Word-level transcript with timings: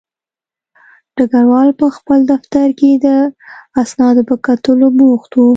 ډګروال 1.15 1.69
په 1.79 1.87
خپل 1.95 2.19
دفتر 2.31 2.67
کې 2.79 2.91
د 3.05 3.07
اسنادو 3.81 4.21
په 4.29 4.35
کتلو 4.45 4.87
بوخت 4.97 5.31
و 5.37 5.45